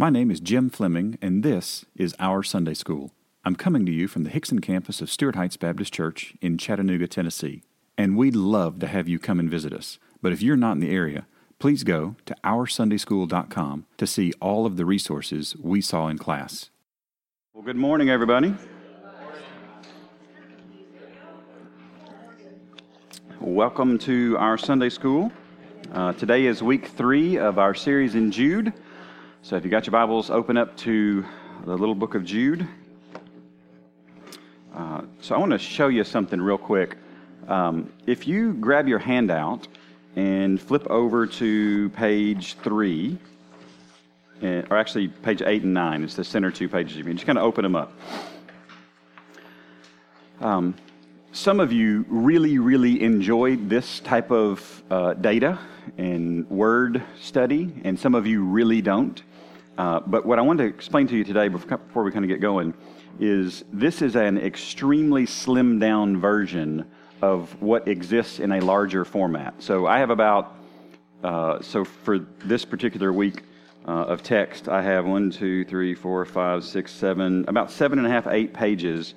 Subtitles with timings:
[0.00, 3.10] My name is Jim Fleming, and this is Our Sunday School.
[3.44, 7.06] I'm coming to you from the Hixson campus of Stuart Heights Baptist Church in Chattanooga,
[7.06, 7.64] Tennessee.
[7.98, 9.98] And we'd love to have you come and visit us.
[10.22, 11.26] But if you're not in the area,
[11.58, 16.70] please go to OurSundaySchool.com to see all of the resources we saw in class.
[17.52, 18.54] Well, good morning, everybody.
[23.38, 25.30] Welcome to our Sunday School.
[25.92, 28.72] Uh, today is week three of our series in Jude.
[29.42, 31.24] So if you got your Bibles, open up to
[31.64, 32.68] the little book of Jude.
[34.74, 36.98] Uh, so I want to show you something real quick.
[37.48, 39.66] Um, if you grab your handout
[40.14, 43.18] and flip over to page three,
[44.42, 46.98] and, or actually page eight and nine, it's the center two pages.
[46.98, 47.92] You can just kind of open them up.
[50.42, 50.74] Um,
[51.32, 55.58] some of you really, really enjoyed this type of uh, data
[55.96, 59.22] and word study, and some of you really don't.
[59.80, 62.42] Uh, but what I want to explain to you today before we kind of get
[62.42, 62.74] going
[63.18, 66.84] is this is an extremely slimmed down version
[67.22, 69.54] of what exists in a larger format.
[69.58, 70.54] So I have about,
[71.24, 73.42] uh, so for this particular week
[73.88, 78.06] uh, of text, I have one, two, three, four, five, six, seven, about seven and
[78.06, 79.14] a half, eight pages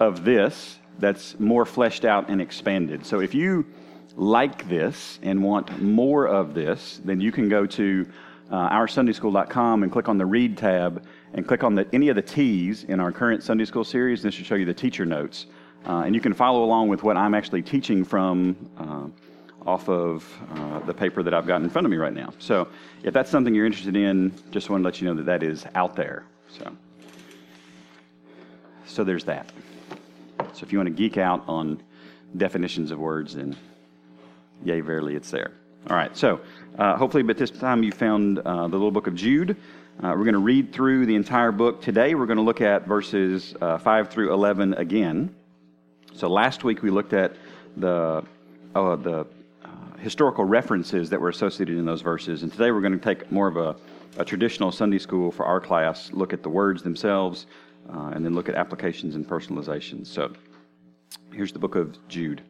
[0.00, 3.04] of this that's more fleshed out and expanded.
[3.04, 3.66] So if you
[4.14, 8.06] like this and want more of this, then you can go to
[8.50, 12.22] uh, oursundayschool.com and click on the Read tab and click on the, any of the
[12.22, 14.22] T's in our current Sunday School series.
[14.22, 15.46] This should show you the teacher notes.
[15.86, 20.28] Uh, and you can follow along with what I'm actually teaching from uh, off of
[20.54, 22.32] uh, the paper that I've got in front of me right now.
[22.38, 22.68] So
[23.02, 25.66] if that's something you're interested in, just want to let you know that that is
[25.74, 26.24] out there.
[26.48, 26.76] So,
[28.86, 29.50] so there's that.
[30.38, 31.82] So if you want to geek out on
[32.36, 33.56] definitions of words, then
[34.64, 35.52] yay, verily, it's there.
[35.88, 36.40] All right, so
[36.78, 39.56] uh, hopefully, by this time you found uh, the little book of Jude.
[39.98, 41.80] Uh, we're going to read through the entire book.
[41.80, 45.34] Today, we're going to look at verses uh, 5 through 11 again.
[46.12, 47.34] So, last week we looked at
[47.78, 48.22] the,
[48.74, 49.20] oh, the
[49.64, 49.68] uh,
[50.00, 52.42] historical references that were associated in those verses.
[52.42, 53.74] And today, we're going to take more of a,
[54.18, 57.46] a traditional Sunday school for our class, look at the words themselves,
[57.90, 60.08] uh, and then look at applications and personalizations.
[60.08, 60.30] So,
[61.32, 62.42] here's the book of Jude.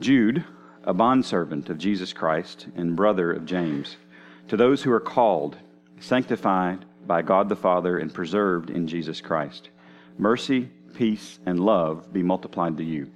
[0.00, 0.44] Jude
[0.86, 3.96] a bondservant of Jesus Christ and brother of James,
[4.46, 5.56] to those who are called,
[5.98, 9.68] sanctified by God the Father, and preserved in Jesus Christ.
[10.16, 13.10] Mercy, peace, and love be multiplied to you.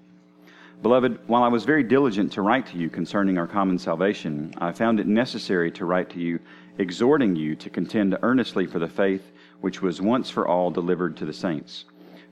[0.82, 4.72] Beloved, while I was very diligent to write to you concerning our common salvation, I
[4.72, 6.41] found it necessary to write to you,
[6.78, 9.30] exhorting you to contend earnestly for the faith
[9.60, 11.84] which was once for all delivered to the saints.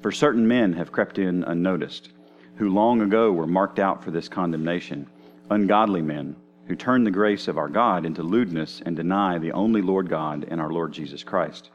[0.03, 2.09] For certain men have crept in unnoticed,
[2.57, 5.07] who long ago were marked out for this condemnation
[5.51, 6.37] ungodly men
[6.67, 10.47] who turn the grace of our God into lewdness and deny the only Lord God
[10.51, 11.71] and our Lord Jesus Christ.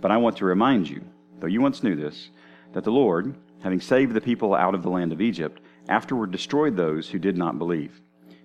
[0.00, 1.02] But I want to remind you,
[1.40, 2.30] though you once knew this,
[2.72, 6.76] that the Lord, having saved the people out of the land of Egypt, afterward destroyed
[6.76, 8.00] those who did not believe.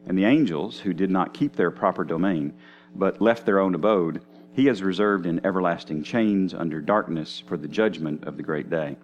[0.07, 2.53] And the angels, who did not keep their proper domain,
[2.95, 7.68] but left their own abode, he has reserved in everlasting chains under darkness for the
[7.68, 8.97] judgment of the great day.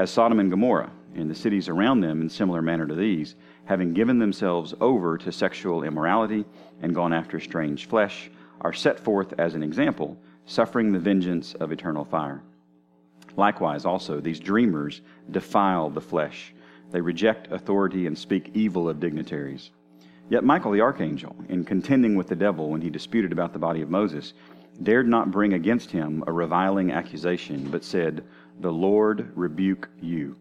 [0.00, 3.34] As Sodom and Gomorrah, and the cities around them in similar manner to these,
[3.66, 6.46] having given themselves over to sexual immorality
[6.80, 8.30] and gone after strange flesh,
[8.62, 10.16] are set forth as an example,
[10.46, 12.40] suffering the vengeance of eternal fire.
[13.36, 16.54] Likewise, also, these dreamers defile the flesh.
[16.92, 19.70] They reject authority and speak evil of dignitaries.
[20.30, 23.82] Yet Michael the archangel, in contending with the devil when he disputed about the body
[23.82, 24.32] of Moses,
[24.82, 28.24] dared not bring against him a reviling accusation, but said,
[28.60, 30.36] The Lord rebuke you.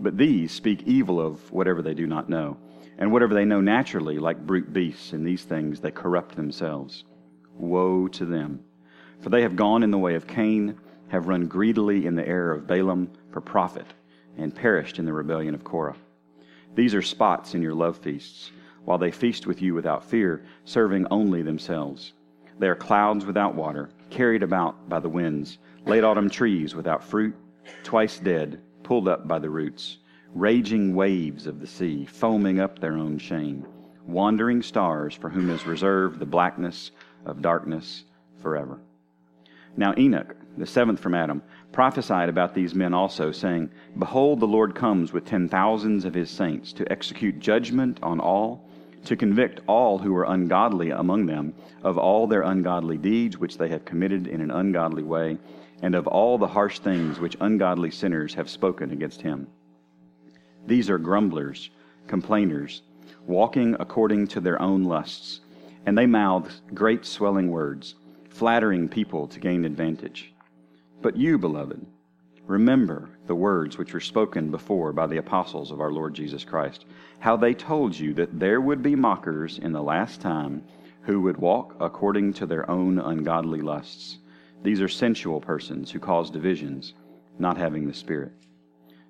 [0.00, 2.56] But these speak evil of whatever they do not know,
[2.98, 7.04] and whatever they know naturally, like brute beasts, in these things they corrupt themselves.
[7.56, 8.64] Woe to them!
[9.20, 10.78] For they have gone in the way of Cain,
[11.08, 13.86] have run greedily in the error of Balaam for profit,
[14.36, 15.96] and perished in the rebellion of Korah.
[16.74, 18.50] These are spots in your love feasts,
[18.84, 22.12] while they feast with you without fear, serving only themselves.
[22.58, 27.34] They are clouds without water, carried about by the winds, late autumn trees without fruit,
[27.82, 29.98] twice dead pulled up by the roots,
[30.34, 33.66] raging waves of the sea, foaming up their own shame,
[34.06, 36.90] wandering stars for whom is reserved the blackness
[37.24, 38.04] of darkness
[38.40, 38.78] forever.
[39.76, 41.42] Now Enoch, the seventh from Adam,
[41.72, 46.30] prophesied about these men also, saying, Behold, the Lord comes with ten thousands of his
[46.30, 48.68] saints to execute judgment on all,
[49.04, 53.68] to convict all who are ungodly among them of all their ungodly deeds which they
[53.68, 55.38] have committed in an ungodly way
[55.82, 59.46] and of all the harsh things which ungodly sinners have spoken against him.
[60.66, 61.70] These are grumblers,
[62.06, 62.82] complainers,
[63.26, 65.40] walking according to their own lusts,
[65.86, 67.94] and they mouth great swelling words.
[68.30, 70.34] flattering people to gain advantage.
[71.00, 71.86] But you, beloved,
[72.46, 76.84] remember the words which were spoken before by the apostles of our Lord Jesus Christ,
[77.18, 80.62] how they told you that there would be mockers in the last time
[81.02, 84.18] who would walk according to their own ungodly lusts.
[84.62, 86.94] These are sensual persons who cause divisions,
[87.38, 88.32] not having the Spirit.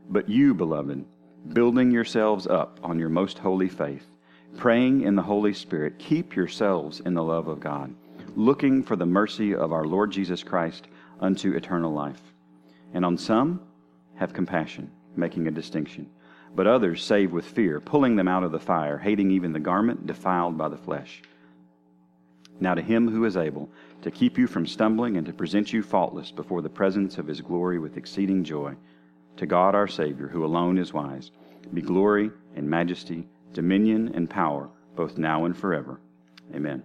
[0.08, 1.04] But you, beloved,
[1.52, 4.06] building yourselves up on your most holy faith,
[4.56, 7.94] praying in the Holy Spirit, keep yourselves in the love of God,
[8.36, 10.88] looking for the mercy of our Lord Jesus Christ
[11.20, 12.33] unto eternal life.
[12.94, 13.60] And on some,
[14.14, 16.08] have compassion, making a distinction.
[16.54, 20.06] But others save with fear, pulling them out of the fire, hating even the garment
[20.06, 21.20] defiled by the flesh.
[22.60, 23.68] Now to him who is able
[24.02, 27.40] to keep you from stumbling and to present you faultless before the presence of his
[27.40, 28.76] glory with exceeding joy,
[29.36, 31.32] to God our Savior, who alone is wise,
[31.72, 36.00] be glory and majesty, dominion and power, both now and forever.
[36.54, 36.84] Amen.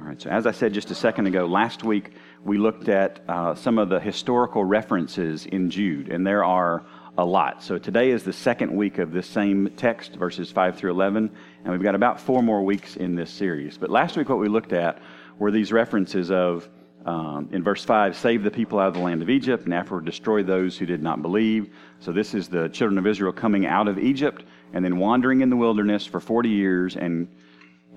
[0.00, 2.12] All right, so as I said just a second ago, last week
[2.44, 6.84] we looked at uh, some of the historical references in Jude, and there are
[7.16, 7.64] a lot.
[7.64, 11.32] So today is the second week of this same text, verses 5 through 11,
[11.64, 13.76] and we've got about four more weeks in this series.
[13.76, 15.02] But last week, what we looked at
[15.36, 16.68] were these references of,
[17.04, 20.04] um, in verse 5, save the people out of the land of Egypt, and afterward
[20.04, 21.74] destroy those who did not believe.
[21.98, 25.50] So this is the children of Israel coming out of Egypt and then wandering in
[25.50, 27.26] the wilderness for 40 years, and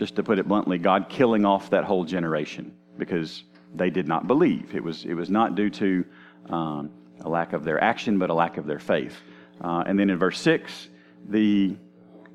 [0.02, 3.44] just to put it bluntly, God killing off that whole generation because
[3.76, 4.76] they did not believe.
[4.76, 6.06] It was, it was not due to.
[6.50, 6.90] Um,
[7.24, 9.16] a lack of their action, but a lack of their faith.
[9.64, 10.90] Uh, and then in verse 6,
[11.30, 11.76] the,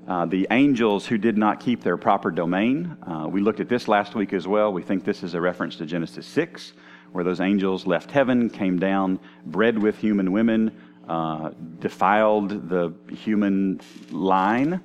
[0.07, 2.97] uh, the angels who did not keep their proper domain.
[3.07, 4.73] Uh, we looked at this last week as well.
[4.73, 6.73] We think this is a reference to Genesis 6,
[7.13, 10.77] where those angels left heaven, came down, bred with human women,
[11.09, 13.81] uh, defiled the human
[14.11, 14.83] line,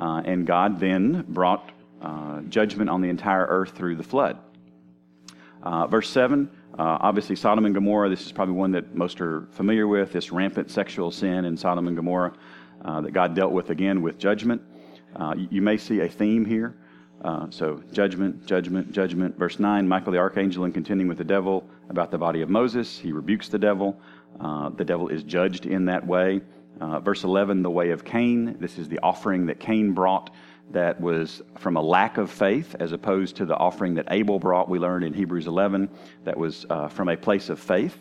[0.00, 1.70] uh, and God then brought
[2.04, 4.38] uh, judgment on the entire earth through the flood.
[5.90, 9.86] verse 7 uh, obviously, Sodom and Gomorrah, this is probably one that most are familiar
[9.86, 12.32] with this rampant sexual sin in Sodom and Gomorrah
[12.84, 14.60] uh, that God dealt with again with judgment.
[15.14, 16.76] Uh, you, may see a theme here.
[17.22, 19.38] Uh, so, judgment, judgment, judgment.
[19.38, 22.98] Verse 9 Michael the archangel, in contending with the devil about the body of Moses,
[22.98, 24.00] he rebukes the devil.
[24.40, 26.40] Uh, the devil is judged in that way.
[26.80, 28.56] Uh, verse 11, the way of Cain.
[28.58, 30.30] This is the offering that Cain brought
[30.70, 34.68] that was from a lack of faith, as opposed to the offering that Abel brought,
[34.68, 35.88] we learned in Hebrews 11,
[36.24, 37.96] that was uh, from a place of faith.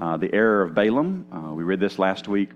[0.00, 2.50] Uh, the error of Balaam, uh, we read this last week.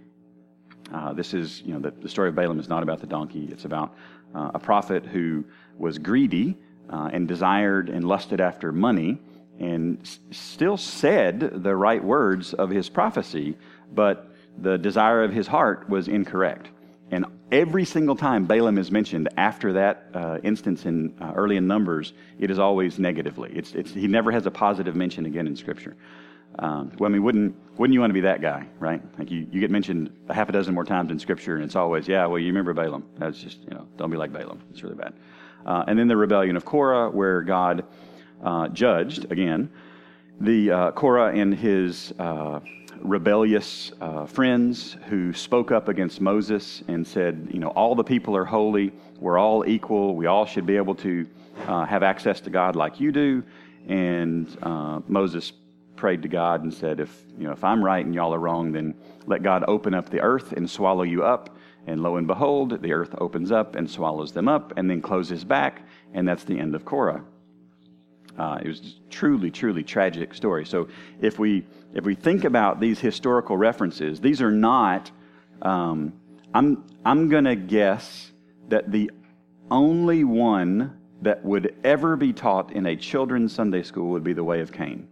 [0.92, 3.48] Uh, this is, you know, the, the, story of Balaam is not about the donkey,
[3.50, 3.94] it's about
[4.34, 5.44] uh, a prophet who
[5.76, 6.56] was greedy
[6.90, 9.18] uh, and desired and lusted after money
[9.58, 13.56] and s- still said the right words of his prophecy,
[13.92, 16.68] but the desire of his heart was incorrect.
[17.52, 22.12] Every single time Balaam is mentioned after that uh, instance in uh, early in Numbers,
[22.40, 23.52] it is always negatively.
[23.54, 25.96] It's, it's, he never has a positive mention again in Scripture.
[26.58, 29.00] Um, well, I mean, wouldn't, wouldn't you want to be that guy, right?
[29.16, 31.76] Like you, you get mentioned a half a dozen more times in Scripture, and it's
[31.76, 33.04] always, yeah, well, you remember Balaam.
[33.16, 34.60] That's just, you know, don't be like Balaam.
[34.70, 35.12] It's really bad.
[35.64, 37.84] Uh, and then the rebellion of Korah, where God
[38.42, 39.70] uh, judged, again,
[40.40, 42.60] the uh, Korah and his uh,
[43.00, 48.36] rebellious uh, friends who spoke up against Moses and said, you know, all the people
[48.36, 51.26] are holy, we're all equal, we all should be able to
[51.66, 53.42] uh, have access to God like you do.
[53.88, 55.52] And uh, Moses
[55.96, 58.72] prayed to God and said, if, you know, if I'm right and y'all are wrong,
[58.72, 58.94] then
[59.26, 61.56] let God open up the earth and swallow you up.
[61.86, 65.44] And lo and behold, the earth opens up and swallows them up and then closes
[65.44, 65.82] back,
[66.14, 67.24] and that's the end of Korah.
[68.38, 70.66] Uh, it was truly, truly tragic story.
[70.66, 70.88] So
[71.20, 75.10] if we if we think about these historical references, these are not.
[75.62, 76.12] Um,
[76.52, 78.32] I'm I'm gonna guess
[78.68, 79.10] that the
[79.70, 84.44] only one that would ever be taught in a children's Sunday school would be the
[84.44, 85.08] way of Cain.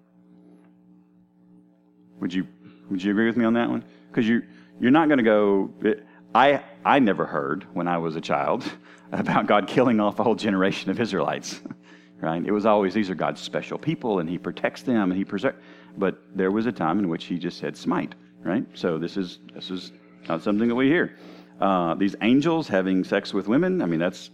[2.20, 2.46] Would you
[2.90, 3.84] Would you agree with me on that one?
[4.08, 4.42] Because you
[4.80, 5.70] you're not going to go.
[6.34, 8.64] I I never heard when I was a child
[9.12, 11.60] about God killing off a whole generation of Israelites
[12.24, 12.44] right?
[12.44, 15.58] It was always these are God's special people, and He protects them, and He preserves.
[15.98, 18.64] But there was a time in which He just said smite, right?
[18.74, 19.92] So this is this is
[20.28, 21.16] not something that we hear.
[21.60, 23.82] Uh, these angels having sex with women.
[23.82, 24.30] I mean, that's.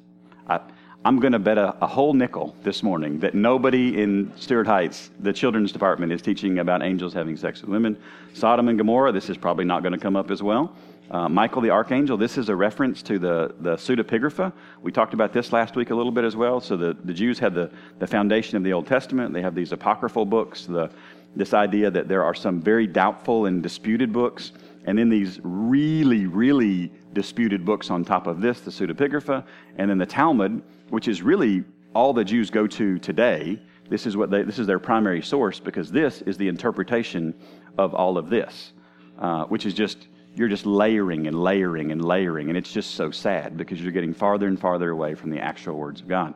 [0.47, 0.61] I,
[1.03, 5.11] I'm going to bet a, a, whole nickel this morning that nobody in Stuart Heights,
[5.21, 7.97] the children's department, is teaching about angels having sex with women.
[8.35, 10.77] Sodom and Gomorrah, this is probably not going to come up as well.
[11.11, 14.53] Uh, Michael the archangel, this is a reference to the, the pseudepigrapha.
[14.81, 16.61] We talked about this last week a little bit as well.
[16.61, 19.35] So the, the Jews had the, the foundation of the Old Testament.
[19.35, 20.89] They have these apocryphal books, the,
[21.35, 24.53] this idea that there are some very doubtful and disputed books,
[24.85, 29.45] and then these really, really disputed books on top of this, the pseudepigrapha,
[29.79, 33.61] and then the Talmud, which is really all the Jews go to today.
[33.89, 37.35] This is what they, this is their primary source because this is the interpretation
[37.79, 38.75] of all of this,
[39.19, 43.11] uh, which is just you're just layering and layering and layering, and it's just so
[43.11, 46.35] sad because you're getting farther and farther away from the actual words of God.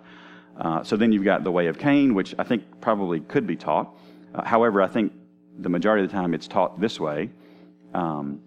[0.58, 3.56] Uh, so then you've got the way of Cain, which I think probably could be
[3.56, 3.96] taught.
[4.34, 5.12] Uh, however, I think
[5.58, 7.30] the majority of the time it's taught this way.
[7.92, 8.40] Um,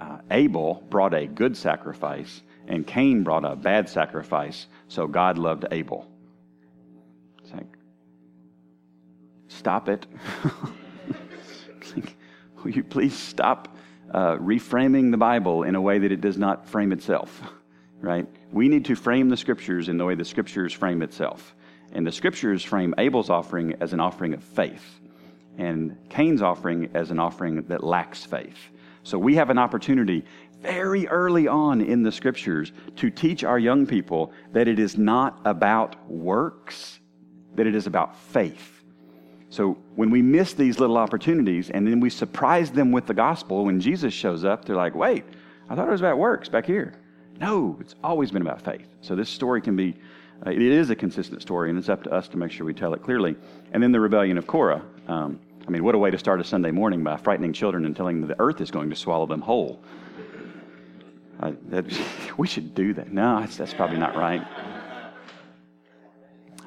[0.00, 5.66] uh, Abel brought a good sacrifice, and Cain brought a bad sacrifice, so God loved
[5.70, 6.06] Abel.
[7.42, 7.76] It's like,
[9.48, 10.06] stop it.
[11.96, 12.16] like,
[12.62, 13.73] will you please stop
[14.12, 17.42] uh, reframing the Bible in a way that it does not frame itself?
[18.00, 18.26] Right?
[18.52, 21.54] We need to frame the scriptures in the way the scriptures frame itself.
[21.92, 25.00] And the scriptures frame Abel's offering as an offering of faith,
[25.56, 28.58] and Cain's offering as an offering that lacks faith.
[29.04, 30.24] So we have an opportunity
[30.60, 35.40] very early on in the scriptures to teach our young people that it is not
[35.44, 36.98] about works,
[37.54, 38.73] that it is about faith.
[39.54, 43.66] So when we miss these little opportunities and then we surprise them with the gospel,
[43.66, 45.24] when Jesus shows up, they're like, wait,
[45.70, 46.94] I thought it was about works back here.
[47.38, 48.88] No, it's always been about faith.
[49.00, 49.94] So this story can be,
[50.44, 52.74] uh, it is a consistent story, and it's up to us to make sure we
[52.74, 53.36] tell it clearly.
[53.70, 54.82] And then the rebellion of Korah.
[55.06, 57.94] Um, I mean, what a way to start a Sunday morning by frightening children and
[57.94, 59.80] telling them the earth is going to swallow them whole.
[61.68, 61.86] That,
[62.36, 63.12] we should do that.
[63.12, 64.44] No, that's, that's probably not right.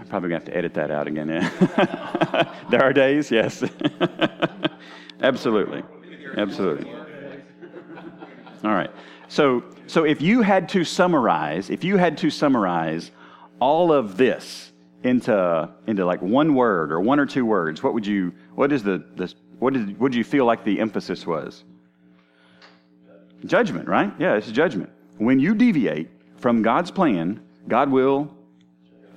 [0.10, 1.30] Probably going to have to edit that out again.
[1.30, 2.54] Yeah.
[2.70, 3.64] there are days, yes.
[5.22, 5.84] Absolutely.
[6.38, 6.92] Absolutely.
[8.64, 8.92] All right.
[9.28, 13.12] So, so if you had to summarize, if you had to summarize
[13.60, 14.72] all of this
[15.04, 18.84] into, into like one word or one or two words, what would you, what is
[18.84, 21.64] the, the what did, did you feel like the emphasis was?
[23.46, 24.14] Judgment, right?
[24.20, 24.90] Yeah, it's judgment.
[25.18, 28.32] When you deviate from God's plan, God will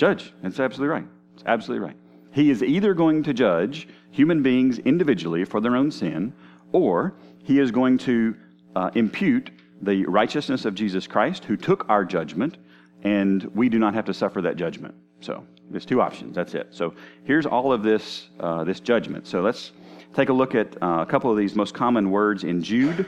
[0.01, 0.33] judge.
[0.43, 1.07] That's absolutely right.
[1.35, 1.97] It's absolutely right.
[2.33, 6.33] He is either going to judge human beings individually for their own sin,
[6.73, 7.15] or
[7.45, 8.35] he is going to
[8.75, 9.51] uh, impute
[9.83, 12.57] the righteousness of Jesus Christ, who took our judgment,
[13.03, 14.95] and we do not have to suffer that judgment.
[15.21, 16.35] So there's two options.
[16.35, 16.69] That's it.
[16.71, 19.27] So here's all of this uh, this judgment.
[19.27, 19.73] So let's
[20.15, 23.05] take a look at uh, a couple of these most common words in Jude.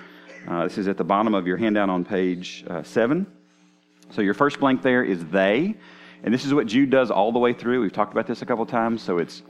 [0.47, 3.27] Uh, this is at the bottom of your handout on page uh, seven.
[4.11, 5.75] So your first blank there is they,
[6.23, 7.81] and this is what Jude does all the way through.
[7.81, 9.03] We've talked about this a couple times.
[9.03, 9.43] So it's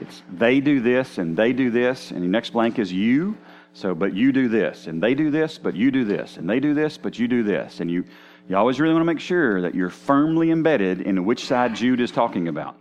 [0.00, 3.36] it's they do this and they do this, and the next blank is you.
[3.72, 6.60] So, but you do this, and they do this, but you do this, and they
[6.60, 7.80] do this, but you do this.
[7.80, 8.04] And you,
[8.48, 12.00] you always really want to make sure that you're firmly embedded in which side Jude
[12.00, 12.76] is talking about.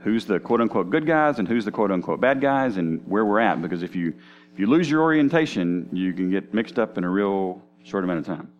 [0.00, 3.24] Who's the quote unquote good guys and who's the quote unquote bad guys and where
[3.24, 3.62] we're at.
[3.62, 4.12] Because if you,
[4.52, 8.18] if you lose your orientation, you can get mixed up in a real short amount
[8.18, 8.50] of time.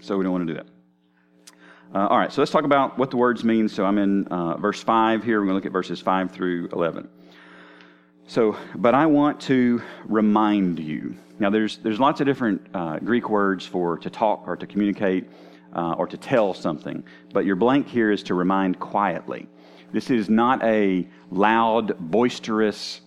[0.00, 0.77] So we don't want to do that.
[1.94, 3.66] Uh, all right, so let's talk about what the words mean.
[3.66, 5.40] So I'm in uh, verse 5 here.
[5.40, 7.08] We're going to look at verses 5 through 11.
[8.26, 11.16] So, but I want to remind you.
[11.38, 15.30] Now, there's, there's lots of different uh, Greek words for to talk or to communicate
[15.74, 17.02] uh, or to tell something,
[17.32, 19.48] but your blank here is to remind quietly.
[19.90, 23.00] This is not a loud, boisterous,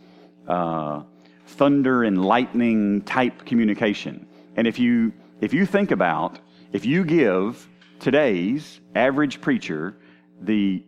[0.48, 1.04] uh,
[1.46, 4.26] thunder and lightning type communication.
[4.56, 6.40] And if you, if you think about,
[6.74, 7.68] if you give
[8.01, 9.96] today's average preacher
[10.41, 10.84] the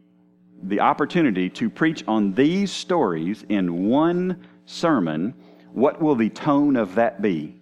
[0.64, 5.34] the opportunity to preach on these stories in one sermon,
[5.74, 7.60] what will the tone of that be?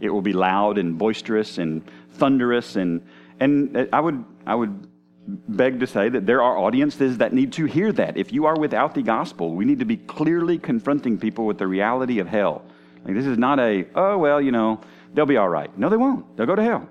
[0.00, 3.06] It will be loud and boisterous and thunderous and
[3.40, 4.88] and I would I would
[5.26, 8.16] beg to say that there are audiences that need to hear that.
[8.16, 11.66] If you are without the gospel, we need to be clearly confronting people with the
[11.66, 12.62] reality of hell.
[13.04, 14.80] Like this is not a oh well, you know,
[15.12, 15.76] they'll be all right.
[15.78, 16.36] No, they won't.
[16.36, 16.88] They'll go to hell.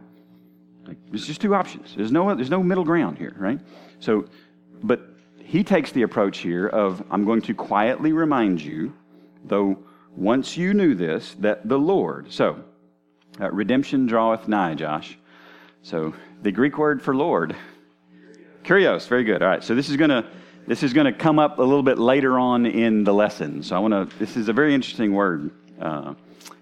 [0.86, 1.94] Like, there's just two options.
[1.96, 3.60] There's no, there's no middle ground here, right?
[4.00, 4.26] So,
[4.84, 5.02] but
[5.38, 8.94] he takes the approach here of I'm going to quietly remind you,
[9.46, 9.78] though
[10.16, 12.64] once you knew this, that the Lord, so
[13.40, 15.18] uh, redemption draweth nigh, Josh.
[15.84, 17.56] So the Greek word for Lord,
[18.64, 19.42] kurios, very good.
[19.42, 20.26] All right, so this is to
[20.68, 23.64] this is to come up a little bit later on in the lesson.
[23.64, 24.18] So I want to.
[24.20, 25.52] This is a very interesting word.
[25.80, 26.14] Uh,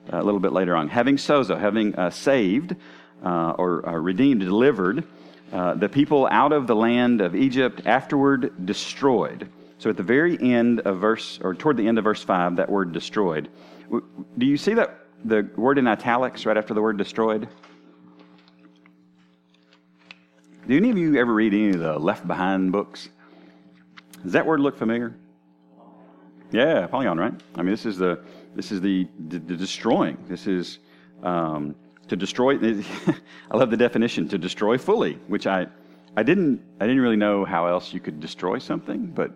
[0.10, 2.76] a little bit later on, having sozo, having uh, saved
[3.24, 5.04] uh, or uh, redeemed, delivered,
[5.52, 9.50] uh, the people out of the land of Egypt, afterward destroyed.
[9.78, 12.70] So at the very end of verse, or toward the end of verse 5, that
[12.70, 13.50] word destroyed.
[14.38, 17.48] Do you see that the word in italics right after the word destroyed?
[20.68, 23.10] Do any of you ever read any of the Left Behind books?
[24.24, 25.16] Does that word look familiar?
[26.52, 27.34] Yeah, Apollyon, right?
[27.56, 28.20] I mean, this is the
[28.56, 30.18] this is the, the, the destroying.
[30.28, 30.80] This is
[31.24, 31.76] um,
[32.08, 32.58] to destroy,
[33.52, 35.68] I love the definition, to destroy fully, which I,
[36.18, 39.32] I didn't, I didn't really know how else you could destroy something, but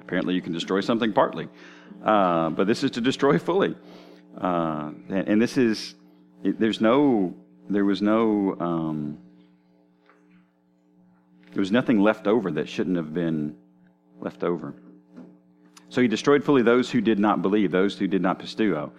[0.00, 1.48] apparently you can destroy something partly.
[2.02, 3.76] Uh, but this is to destroy fully.
[4.40, 5.94] Uh, and, and, this is,
[6.44, 7.34] it, there's no,
[7.68, 9.18] there was no, um,
[11.52, 13.56] there was nothing left over that shouldn't have been
[14.20, 14.74] left over.
[15.90, 18.90] So he destroyed fully those who did not believe, those who did not pisteuo.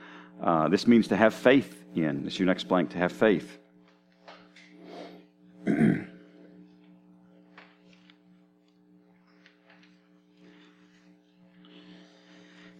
[0.42, 2.26] Uh, this means to have faith in.
[2.26, 3.58] Is your next blank, to have faith.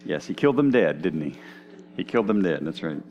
[0.04, 1.38] yes, he killed them dead, didn't he?
[1.96, 3.02] He killed them dead, that's right.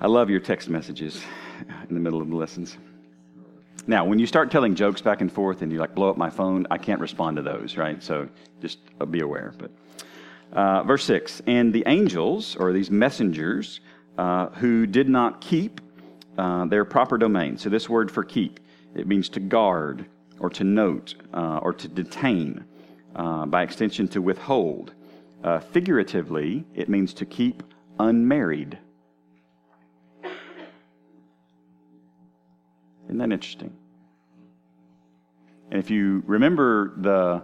[0.00, 1.22] I love your text messages
[1.88, 2.76] in the middle of the lessons.
[3.86, 6.30] Now, when you start telling jokes back and forth and you like blow up my
[6.30, 8.02] phone, I can't respond to those, right?
[8.02, 8.28] So
[8.60, 8.78] just
[9.10, 9.52] be aware.
[9.58, 9.70] But
[10.52, 13.80] uh, verse six, and the angels or these messengers
[14.18, 15.80] uh, who did not keep
[16.38, 17.58] uh, their proper domain.
[17.58, 18.60] So this word for keep,
[18.94, 20.06] it means to guard
[20.38, 22.64] or to note uh, or to detain.
[23.14, 24.94] Uh, by extension, to withhold.
[25.44, 27.62] Uh, figuratively, it means to keep
[27.98, 28.78] unmarried.
[33.12, 33.76] Isn't that interesting?
[35.70, 37.42] And if you remember the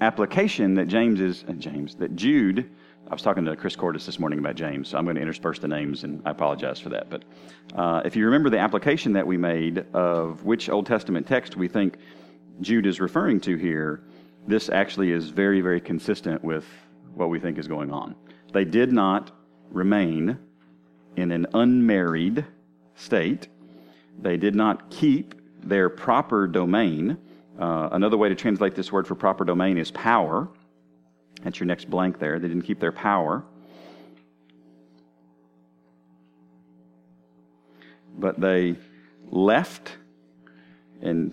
[0.00, 2.70] application that James is, uh, James, that Jude,
[3.08, 5.58] I was talking to Chris Cordis this morning about James, so I'm going to intersperse
[5.58, 7.10] the names, and I apologize for that.
[7.10, 7.24] But
[7.74, 11.66] uh, if you remember the application that we made of which Old Testament text we
[11.66, 11.96] think
[12.60, 14.04] Jude is referring to here,
[14.46, 16.64] this actually is very, very consistent with
[17.14, 18.14] what we think is going on.
[18.52, 19.32] They did not
[19.70, 20.38] remain
[21.16, 22.46] in an unmarried
[22.94, 23.48] state
[24.20, 27.18] they did not keep their proper domain.
[27.58, 30.48] Uh, another way to translate this word for proper domain is power.
[31.42, 32.38] That's your next blank there.
[32.38, 33.44] They didn't keep their power.
[38.16, 38.76] But they
[39.30, 39.96] left,
[41.00, 41.32] and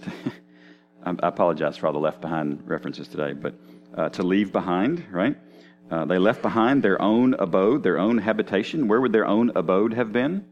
[1.03, 3.55] I apologize for all the left behind references today, but
[3.95, 5.35] uh, to leave behind, right?
[5.89, 8.87] Uh, they left behind their own abode, their own habitation.
[8.87, 10.45] Where would their own abode have been?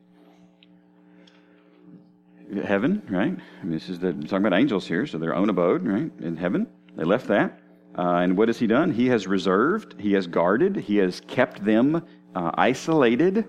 [2.58, 3.36] Heaven, right?
[3.62, 6.38] I mean, this is the talking about angels here, so their own abode, right, in
[6.38, 6.68] heaven.
[6.96, 7.60] They left that.
[7.98, 8.92] Uh, and what has he done?
[8.92, 12.04] He has reserved, he has guarded, he has kept them
[12.36, 13.46] uh, isolated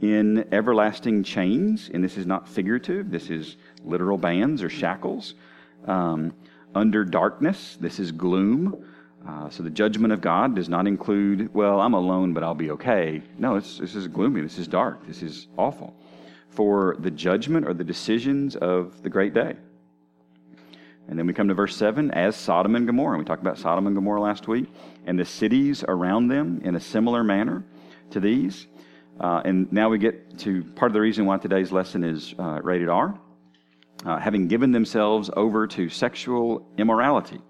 [0.00, 1.90] in everlasting chains.
[1.92, 5.34] And this is not figurative, this is literal bands or shackles.
[5.86, 6.32] Um,
[6.74, 8.84] under darkness, this is gloom.
[9.26, 12.70] Uh, so the judgment of God does not include, well, I'm alone, but I'll be
[12.70, 13.20] okay.
[13.36, 14.42] No, this is gloomy.
[14.42, 15.06] This is dark.
[15.06, 15.96] This is awful
[16.58, 19.54] for the judgment or the decisions of the great day.
[21.06, 23.16] And then we come to verse 7 as Sodom and Gomorrah.
[23.16, 24.66] We talked about Sodom and Gomorrah last week,
[25.06, 27.64] and the cities around them in a similar manner
[28.10, 28.66] to these.
[29.20, 32.58] Uh, and now we get to part of the reason why today's lesson is uh,
[32.60, 33.16] rated R.
[34.04, 37.40] Uh, having given themselves over to sexual immorality.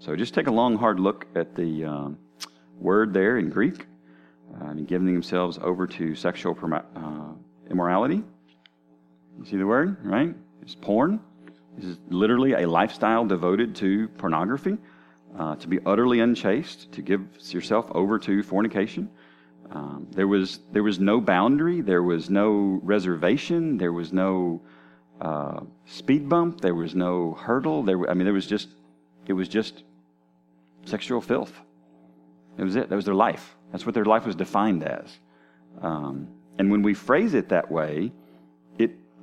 [0.00, 2.08] So just take a long, hard look at the uh,
[2.76, 3.86] word there in Greek.
[4.60, 7.34] Uh, and giving themselves over to sexual uh,
[7.70, 8.24] immorality.
[9.38, 10.34] You see the word, right?
[10.62, 11.20] It's porn.
[11.76, 14.78] This is literally a lifestyle devoted to pornography,
[15.38, 17.20] uh, to be utterly unchaste, to give
[17.50, 19.08] yourself over to fornication.
[19.70, 24.62] Um, there was there was no boundary, there was no reservation, there was no
[25.20, 27.82] uh, speed bump, there was no hurdle.
[27.84, 28.68] There, I mean, there was just
[29.26, 29.84] it was just
[30.84, 31.52] sexual filth.
[32.56, 32.88] It was it.
[32.88, 33.56] That was their life.
[33.70, 35.16] That's what their life was defined as.
[35.80, 38.10] Um, and when we phrase it that way,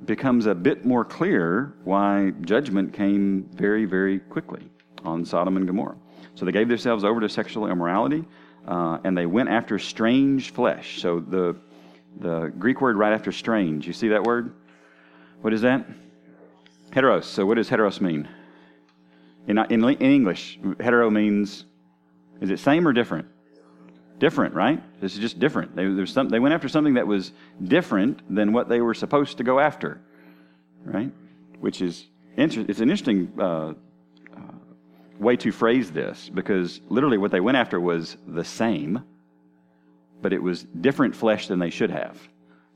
[0.04, 4.68] becomes a bit more clear why judgment came very, very quickly
[5.04, 5.96] on Sodom and Gomorrah.
[6.34, 8.24] So they gave themselves over to sexual immorality,
[8.68, 11.00] uh, and they went after strange flesh.
[11.00, 11.56] So the
[12.18, 14.54] the Greek word right after strange, you see that word?
[15.42, 15.86] What is that?
[16.90, 17.24] Heteros.
[17.24, 18.28] So what does heteros mean?
[19.46, 21.66] In, in, in English, hetero means,
[22.40, 23.28] is it same or different?
[24.18, 24.82] Different, right?
[25.00, 25.76] This is just different.
[25.76, 29.44] They, some, they went after something that was different than what they were supposed to
[29.44, 30.00] go after,
[30.84, 31.12] right?
[31.60, 33.74] Which is inter- it's an interesting uh, uh,
[35.18, 39.04] way to phrase this because literally what they went after was the same,
[40.22, 42.18] but it was different flesh than they should have.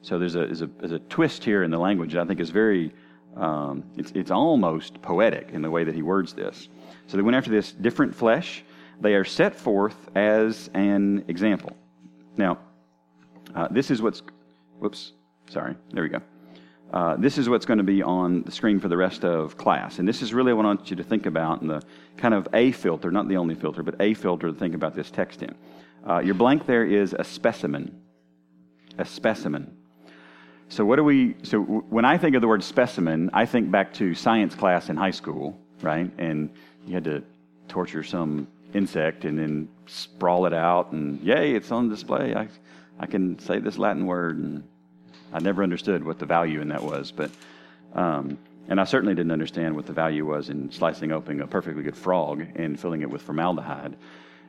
[0.03, 2.40] So there's a, there's a, there's a twist here in the language that I think
[2.40, 2.92] is very,
[3.37, 6.68] um, it's, it's almost poetic in the way that he words this.
[7.07, 8.64] So they went after this different flesh
[9.00, 11.76] they are set forth as an example.
[12.36, 12.58] Now,
[13.54, 14.22] uh, this is what's,
[14.78, 15.12] whoops,
[15.48, 16.20] sorry, there we go.
[16.92, 20.00] Uh, this is what's going to be on the screen for the rest of class.
[20.00, 21.82] And this is really what I want you to think about in the
[22.16, 25.10] kind of a filter, not the only filter, but a filter to think about this
[25.10, 25.54] text in.
[26.08, 28.00] Uh, your blank there is a specimen.
[28.98, 29.76] A specimen.
[30.68, 31.36] So what do we?
[31.42, 34.96] So when I think of the word specimen, I think back to science class in
[34.96, 36.10] high school, right?
[36.18, 36.50] And
[36.86, 37.22] you had to
[37.68, 42.35] torture some insect and then sprawl it out, and yay, it's on display.
[42.35, 42.48] I,
[42.98, 44.62] I can say this Latin word, and
[45.33, 47.30] I never understood what the value in that was, but.
[47.94, 51.83] Um, and I certainly didn't understand what the value was in slicing open a perfectly
[51.83, 53.96] good frog and filling it with formaldehyde,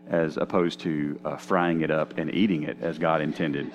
[0.09, 3.71] as opposed to uh, frying it up and eating it as God intended.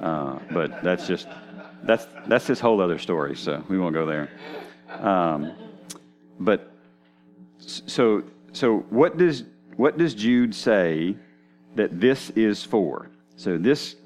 [0.00, 1.28] Uh, but that's just
[1.82, 3.36] that's that's this whole other story.
[3.36, 4.30] So we won't go there.
[4.88, 5.52] Um,
[6.40, 6.72] but
[7.58, 9.44] so so what does
[9.76, 11.16] what does Jude say
[11.76, 13.10] that this is for?
[13.36, 13.96] So this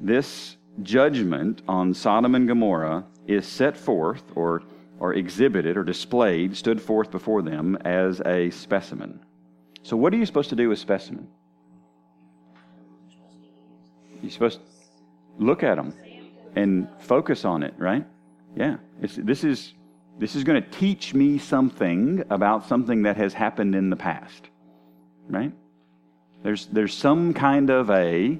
[0.00, 4.62] this judgment on Sodom and Gomorrah is set forth or
[5.02, 9.18] or exhibited or displayed, stood forth before them as a specimen.
[9.82, 11.26] So, what are you supposed to do with specimen?
[14.22, 15.92] You're supposed to look at them
[16.54, 18.06] and focus on it, right?
[18.54, 18.76] Yeah.
[19.00, 19.74] It's, this is
[20.20, 24.50] this is going to teach me something about something that has happened in the past,
[25.28, 25.52] right?
[26.42, 28.38] There's there's some kind of a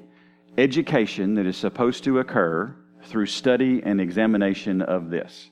[0.57, 5.49] education that is supposed to occur through study and examination of this.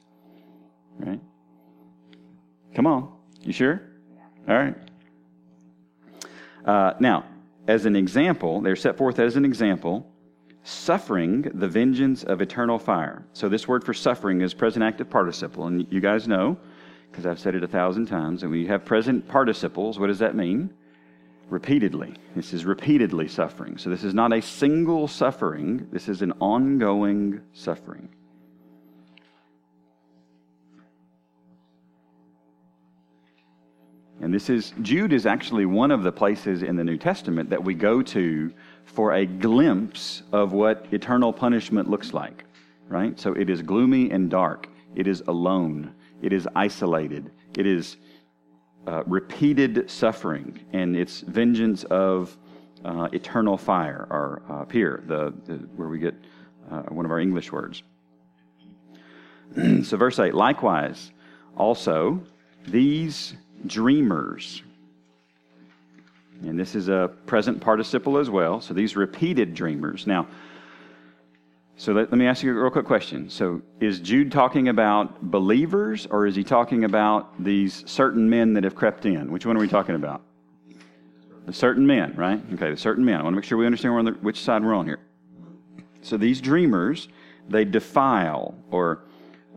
[1.00, 1.20] Right?
[2.76, 3.14] Come on.
[3.42, 3.82] You sure?
[4.48, 4.76] All right.
[6.66, 7.26] Uh, now,
[7.68, 10.12] as an example, they're set forth as an example,
[10.64, 13.26] suffering the vengeance of eternal fire.
[13.34, 15.66] So, this word for suffering is present active participle.
[15.66, 16.58] And you guys know,
[17.10, 20.20] because I've said it a thousand times, and when you have present participles, what does
[20.20, 20.74] that mean?
[21.52, 22.14] Repeatedly.
[22.34, 23.78] This is repeatedly suffering.
[23.78, 28.08] So, this is not a single suffering, this is an ongoing suffering.
[34.22, 37.62] And this is, Jude is actually one of the places in the New Testament that
[37.62, 38.54] we go to
[38.86, 42.46] for a glimpse of what eternal punishment looks like,
[42.88, 43.20] right?
[43.20, 44.70] So it is gloomy and dark.
[44.96, 45.94] It is alone.
[46.22, 47.30] It is isolated.
[47.58, 47.98] It is
[48.88, 52.38] uh, repeated suffering, and it's vengeance of
[52.84, 56.16] uh, eternal fire, or uh, the, the, where we get
[56.72, 57.84] uh, one of our English words.
[59.84, 61.12] so, verse 8 likewise,
[61.56, 62.22] also,
[62.68, 63.36] these
[63.68, 64.64] dreamers.
[66.44, 68.62] And this is a present participle as well.
[68.62, 70.08] So these repeated dreamers.
[70.08, 70.28] Now,
[71.82, 73.28] so let, let, me ask you a real quick question.
[73.28, 78.64] So is Jude talking about believers or is he talking about these certain men that
[78.66, 79.32] have crept in?
[79.32, 80.22] Which one are we talking about?
[81.48, 82.40] The certain men, right?
[82.54, 83.20] Okay, the certain men.
[83.20, 85.00] I want to make sure we understand the, which side we're on here.
[86.04, 87.08] So these dreamers,
[87.50, 89.06] they defile or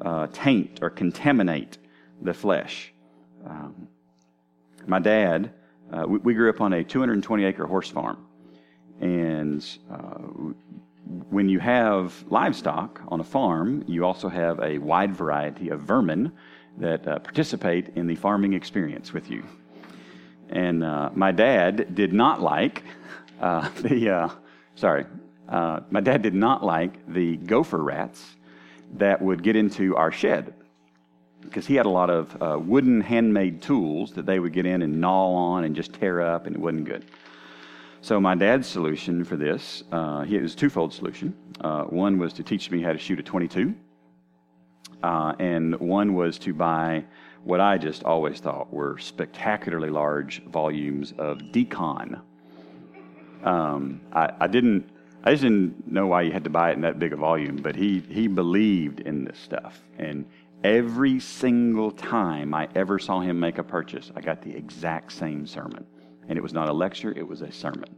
[0.00, 1.76] uh, taint or contaminate
[2.22, 2.94] the flesh.
[3.46, 3.86] Um,
[4.86, 5.52] my dad,
[5.92, 8.26] uh, we, we, grew up on a 220 acre horse farm.
[9.02, 10.54] And uh,
[11.30, 16.32] when you have livestock on a farm, you also have a wide variety of vermin
[16.78, 19.44] that uh, participate in the farming experience with you.
[20.48, 22.84] And uh, my dad did not like
[23.40, 24.28] uh, the, uh,
[24.74, 25.06] sorry,
[25.48, 28.36] my dad did not like the gopher rats
[28.94, 30.54] that would get into our shed
[31.44, 34.82] because he had a lot of uh, wooden handmade tools that they would get in
[34.82, 37.04] and gnaw on and just tear up, and it wasn't good.
[38.04, 41.34] So my dad's solution for this, uh, he, it was a twofold solution.
[41.62, 43.74] Uh, one was to teach me how to shoot a 22,
[45.02, 47.02] uh, and one was to buy
[47.44, 52.20] what I just always thought were spectacularly large volumes of d-CON.
[53.42, 54.90] Um, I, I didn't.
[55.24, 57.56] I just didn't know why you had to buy it in that big a volume,
[57.56, 59.80] but he, he believed in this stuff.
[59.98, 60.26] And
[60.64, 65.46] Every single time I ever saw him make a purchase, I got the exact same
[65.46, 65.84] sermon.
[66.28, 67.94] And it was not a lecture, it was a sermon.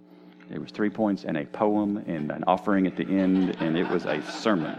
[0.50, 3.88] It was three points and a poem and an offering at the end, and it
[3.88, 4.78] was a sermon.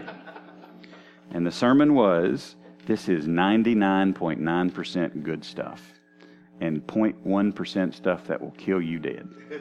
[1.30, 2.56] And the sermon was
[2.86, 5.92] this is 99.9% good stuff
[6.60, 9.28] and 0.1% stuff that will kill you dead.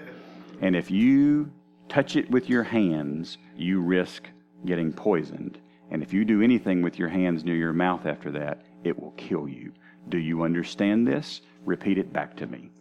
[0.60, 1.52] And if you
[1.88, 4.28] touch it with your hands, you risk
[4.66, 5.60] getting poisoned.
[5.92, 9.12] And if you do anything with your hands near your mouth after that, it will
[9.12, 9.72] kill you.
[10.10, 11.42] Do you understand this?
[11.64, 12.72] Repeat it back to me.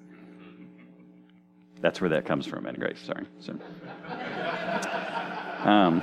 [1.80, 3.00] That's where that comes from, and Grace.
[3.00, 3.26] Sorry.
[3.40, 3.58] So,
[5.68, 6.02] um,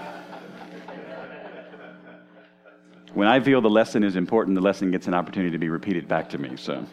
[3.14, 6.08] when I feel the lesson is important, the lesson gets an opportunity to be repeated
[6.08, 6.56] back to me.
[6.58, 6.86] So,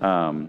[0.00, 0.48] um,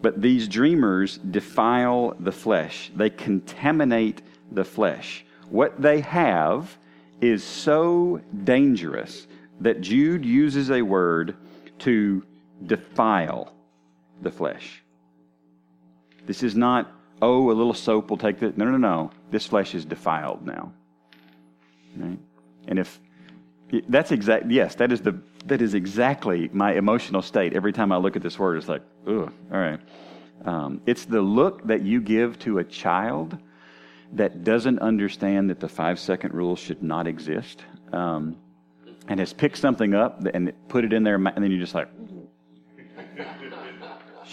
[0.00, 2.90] but these dreamers defile the flesh.
[2.94, 5.24] They contaminate the flesh.
[5.48, 6.76] What they have
[7.20, 9.26] is so dangerous
[9.60, 11.36] that Jude uses a word
[11.80, 12.22] to
[12.66, 13.54] defile
[14.20, 14.83] the flesh.
[16.26, 18.56] This is not, oh, a little soap will take that.
[18.56, 19.10] No, no, no.
[19.30, 20.72] This flesh is defiled now.
[21.96, 22.18] Right?
[22.66, 22.98] And if
[23.88, 24.50] That's exact.
[24.50, 27.52] Yes, that is the that is exactly my emotional state.
[27.54, 29.32] Every time I look at this word, it's like, ugh.
[29.52, 29.80] All right.
[30.44, 33.36] Um, it's the look that you give to a child
[34.12, 38.36] that doesn't understand that the five second rule should not exist, um,
[39.08, 41.88] and has picked something up and put it in there, and then you're just like,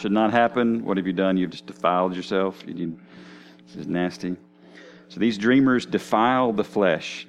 [0.01, 0.83] should not happen.
[0.83, 1.37] What have you done?
[1.37, 2.63] You've just defiled yourself.
[2.65, 2.99] You,
[3.67, 4.35] this is nasty.
[5.09, 7.27] So these dreamers defile the flesh.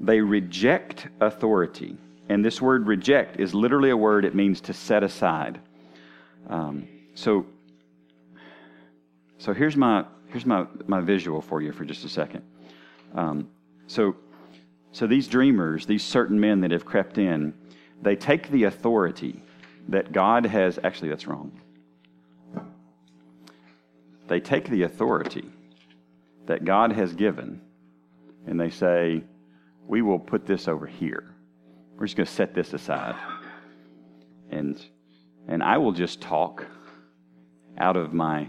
[0.00, 1.96] They reject authority.
[2.28, 5.58] And this word reject is literally a word, it means to set aside.
[6.48, 7.44] Um, so,
[9.38, 12.42] so here's my, here's my, my visual for you for just a second.
[13.14, 13.48] Um,
[13.88, 14.14] so,
[14.92, 17.52] so these dreamers, these certain men that have crept in,
[18.00, 19.42] they take the authority
[19.88, 21.50] that God has, actually, that's wrong.
[24.28, 25.50] They take the authority
[26.46, 27.60] that God has given
[28.46, 29.22] and they say,
[29.86, 31.34] we will put this over here.
[31.96, 33.14] We're just going to set this aside.
[34.50, 34.84] And,
[35.48, 36.66] and I will just talk
[37.78, 38.48] out of my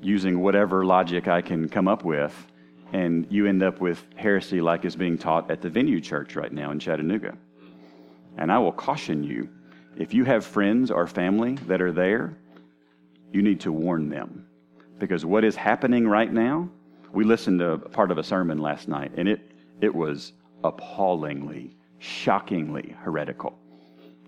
[0.00, 2.34] using whatever logic I can come up with,
[2.92, 6.52] and you end up with heresy like is being taught at the Venue Church right
[6.52, 7.36] now in Chattanooga.
[8.36, 9.48] And I will caution you
[9.96, 12.36] if you have friends or family that are there,
[13.32, 14.46] you need to warn them.
[14.98, 16.68] Because what is happening right now,
[17.12, 20.32] we listened to part of a sermon last night, and it, it was
[20.64, 23.58] appallingly, shockingly heretical,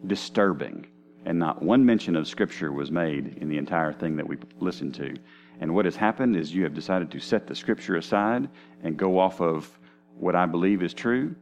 [0.06, 0.86] disturbing.
[1.26, 4.94] And not one mention of Scripture was made in the entire thing that we listened
[4.94, 5.14] to.
[5.60, 8.48] And what has happened is you have decided to set the Scripture aside
[8.82, 9.78] and go off of
[10.16, 11.34] what I believe is true.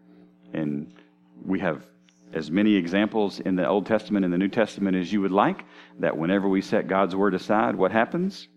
[0.52, 0.92] And
[1.44, 1.84] we have
[2.32, 5.64] as many examples in the Old Testament and the New Testament as you would like,
[5.98, 8.48] that whenever we set God's Word aside, what happens?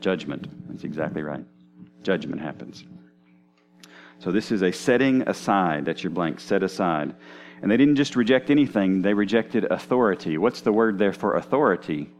[0.00, 0.48] Judgment.
[0.68, 1.44] That's exactly right.
[2.02, 2.84] Judgment happens.
[4.18, 5.84] So this is a setting aside.
[5.84, 6.40] That's your blank.
[6.40, 7.14] Set aside.
[7.62, 10.36] And they didn't just reject anything, they rejected authority.
[10.36, 12.10] What's the word there for authority?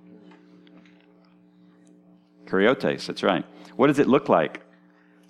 [2.46, 3.44] Kuriotes, that's right.
[3.76, 4.62] What does it look like?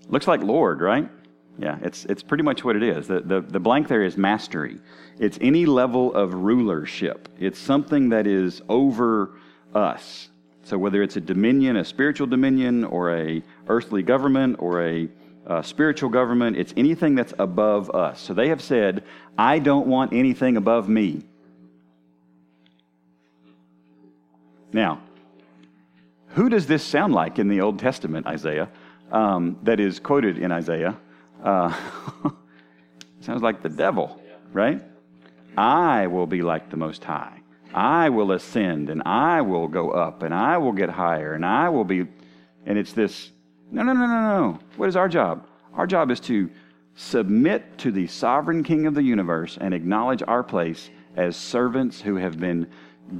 [0.08, 1.10] Looks like Lord, right?
[1.58, 3.06] Yeah, it's, it's pretty much what it is.
[3.06, 4.78] The, the, the blank there is mastery.
[5.18, 7.28] It's any level of rulership.
[7.38, 9.30] It's something that is over
[9.74, 10.28] us.
[10.64, 15.08] So whether it's a dominion, a spiritual dominion, or a earthly government, or a
[15.46, 18.20] uh, spiritual government, it's anything that's above us.
[18.20, 19.04] So they have said,
[19.38, 21.22] I don't want anything above me.
[24.72, 25.00] Now,
[26.30, 28.68] who does this sound like in the Old Testament, Isaiah,
[29.10, 30.98] um, that is quoted in Isaiah?
[31.46, 31.72] Uh,
[33.20, 34.20] sounds like the devil,
[34.52, 34.82] right?
[35.56, 37.40] I will be like the Most High.
[37.72, 41.68] I will ascend and I will go up and I will get higher and I
[41.68, 42.04] will be.
[42.66, 43.30] And it's this
[43.70, 44.58] no, no, no, no, no.
[44.76, 45.46] What is our job?
[45.74, 46.50] Our job is to
[46.96, 52.16] submit to the sovereign King of the universe and acknowledge our place as servants who
[52.16, 52.66] have been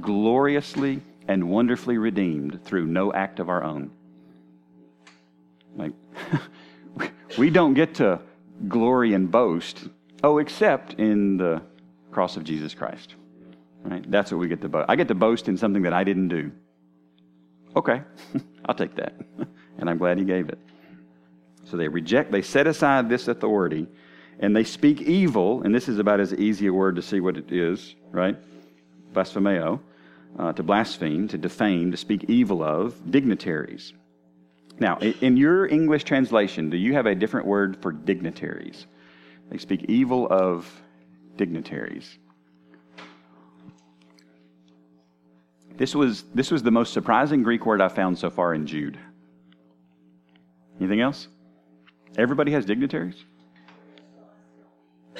[0.01, 3.91] gloriously and wonderfully redeemed through no act of our own.
[5.77, 5.93] Like,
[7.37, 8.19] we don't get to
[8.67, 9.87] glory and boast,
[10.23, 11.61] oh, except in the
[12.11, 13.15] cross of Jesus Christ.
[13.83, 14.09] Right?
[14.09, 14.85] That's what we get to boast.
[14.89, 16.51] I get to boast in something that I didn't do.
[17.75, 18.01] Okay,
[18.65, 19.13] I'll take that.
[19.77, 20.59] and I'm glad he gave it.
[21.65, 23.87] So they reject, they set aside this authority,
[24.39, 27.37] and they speak evil, and this is about as easy a word to see what
[27.37, 28.37] it is, right?
[29.13, 29.81] Blasphemeo,
[30.39, 33.93] uh, to blaspheme, to defame, to speak evil of dignitaries.
[34.79, 38.85] Now, in your English translation, do you have a different word for dignitaries?
[39.49, 40.69] They speak evil of
[41.35, 42.19] dignitaries.
[45.77, 48.99] This was, this was the most surprising Greek word I found so far in Jude.
[50.79, 51.27] Anything else?
[52.17, 53.23] Everybody has dignitaries?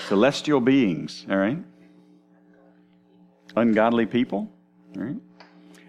[0.08, 1.58] Celestial beings, all right?
[3.56, 4.52] Ungodly people,
[4.96, 5.18] all right?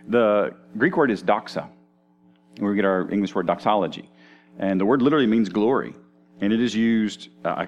[0.08, 1.68] The Greek word is doxa
[2.58, 4.08] where we get our English word doxology.
[4.58, 5.94] And the word literally means glory.
[6.40, 7.66] And it is used, uh,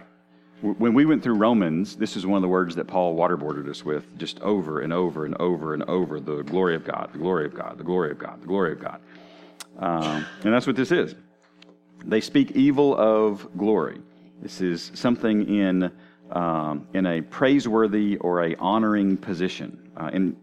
[0.60, 3.84] when we went through Romans, this is one of the words that Paul waterboarded us
[3.84, 7.46] with just over and over and over and over the glory of God, the glory
[7.46, 9.00] of God, the glory of God, the glory of God.
[9.78, 11.14] Um, and that's what this is.
[12.04, 14.00] They speak evil of glory.
[14.42, 15.90] This is something in,
[16.30, 19.90] um, in a praiseworthy or a honoring position.
[19.96, 20.36] Uh, and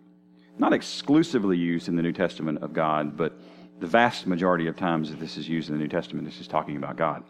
[0.59, 3.33] not exclusively used in the New Testament of God, but
[3.79, 6.47] the vast majority of times that this is used in the New Testament, this is
[6.47, 7.23] talking about God.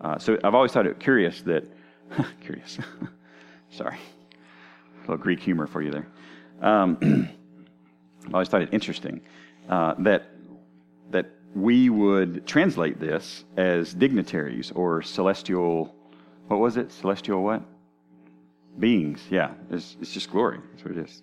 [0.00, 1.64] Uh, so I've always thought it curious that,
[2.40, 2.78] curious,
[3.70, 6.06] sorry, a little Greek humor for you there.
[6.60, 6.98] Um,
[8.26, 9.20] I've always thought it interesting
[9.68, 10.28] uh, that
[11.10, 15.94] that we would translate this as dignitaries or celestial
[16.52, 16.92] what was it?
[16.92, 17.62] Celestial what?
[18.78, 19.22] Beings.
[19.30, 20.60] Yeah, it's, it's just glory.
[20.72, 21.22] That's what it is.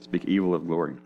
[0.00, 0.96] Speak evil of glory.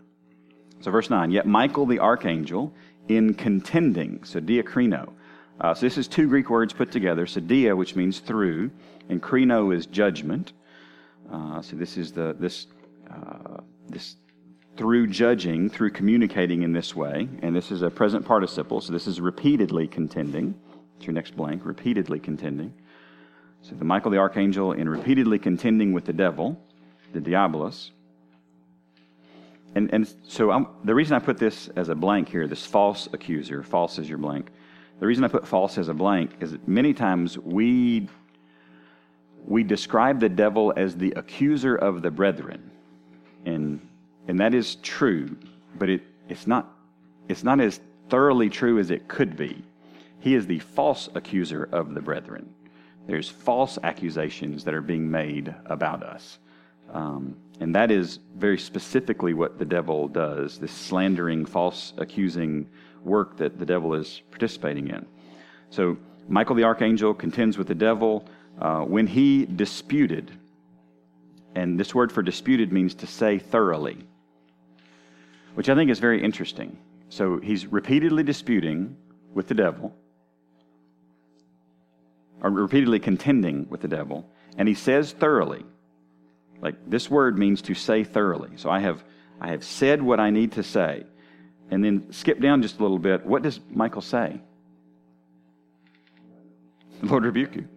[0.81, 2.73] So, verse 9, yet Michael the archangel,
[3.09, 5.11] in contending, so diakrino.
[5.59, 7.25] Uh, so, this is two Greek words put together.
[7.25, 8.71] So, dia, which means through,
[9.09, 10.53] and krino is judgment.
[11.29, 12.67] Uh, so, this is the, this,
[13.11, 13.57] uh,
[13.89, 14.15] this
[14.77, 19.07] through judging, through communicating in this way, and this is a present participle, so this
[19.07, 20.55] is repeatedly contending.
[20.95, 22.73] It's your next blank, repeatedly contending.
[23.61, 26.57] So, the Michael the archangel, in repeatedly contending with the devil,
[27.11, 27.89] the diabolos,
[29.75, 33.07] and, and so I'm, the reason I put this as a blank here, this false
[33.13, 34.49] accuser, false is your blank.
[34.99, 38.09] The reason I put false as a blank is that many times we,
[39.45, 42.71] we describe the devil as the accuser of the brethren.
[43.45, 43.79] And,
[44.27, 45.37] and that is true,
[45.77, 46.75] but it, it's, not,
[47.29, 47.79] it's not as
[48.09, 49.63] thoroughly true as it could be.
[50.19, 52.53] He is the false accuser of the brethren.
[53.07, 56.39] There's false accusations that are being made about us.
[56.91, 62.69] Um, and that is very specifically what the devil does this slandering, false accusing
[63.03, 65.05] work that the devil is participating in.
[65.69, 68.25] So, Michael the archangel contends with the devil
[68.61, 70.31] uh, when he disputed.
[71.55, 73.97] And this word for disputed means to say thoroughly,
[75.55, 76.77] which I think is very interesting.
[77.09, 78.95] So, he's repeatedly disputing
[79.33, 79.93] with the devil,
[82.41, 85.65] or repeatedly contending with the devil, and he says thoroughly.
[86.61, 88.51] Like this word means to say thoroughly.
[88.57, 89.03] So I have
[89.39, 91.05] I have said what I need to say.
[91.71, 93.25] And then skip down just a little bit.
[93.25, 94.41] What does Michael say?
[97.01, 97.67] The Lord rebuke you.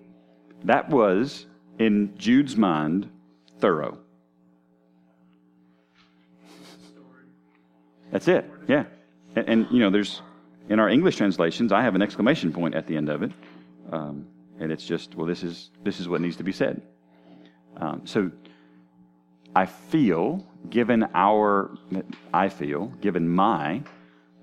[0.65, 1.47] That was,
[1.79, 3.11] in Jude's mind,
[3.61, 3.99] thorough.
[8.11, 8.51] That's it.
[8.67, 8.85] Yeah.
[9.37, 10.23] And, and, you know, there's,
[10.69, 13.33] in our English translations, I have an exclamation point at the end of it.
[13.91, 14.27] Um,
[14.59, 16.83] and it's just, well, this is, this is what needs to be said.
[17.77, 18.31] Um, so
[19.55, 21.71] I feel, given our,
[22.33, 23.83] I feel, given my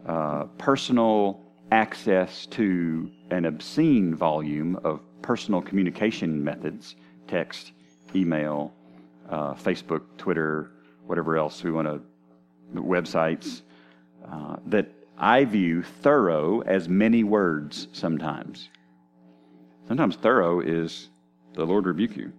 [0.06, 1.41] uh, personal
[1.72, 6.95] access to an obscene volume of personal communication methods
[7.28, 7.72] text,
[8.15, 8.74] email,
[9.30, 10.72] uh, Facebook, Twitter,
[11.06, 12.02] whatever else we want to,
[12.80, 13.62] websites
[14.32, 18.69] uh, that I view thorough as many words sometimes.
[19.88, 21.10] Sometimes thorough is
[21.54, 22.32] the Lord rebuke you.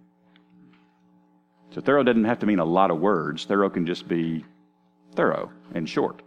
[1.73, 3.45] So thorough doesn't have to mean a lot of words.
[3.45, 4.43] Thorough can just be
[5.15, 6.21] thorough and short.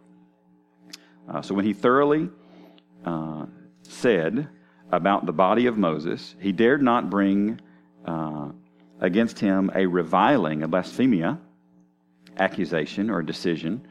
[1.28, 2.30] Uh, so when he thoroughly
[3.04, 3.46] uh,
[3.82, 4.48] said
[4.90, 7.60] about the body of Moses, he dared not bring
[8.06, 8.48] uh,
[9.00, 11.38] against him a reviling, a blasphemia
[12.38, 13.86] accusation or decision,